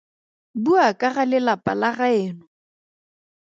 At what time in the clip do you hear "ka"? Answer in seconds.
0.99-1.07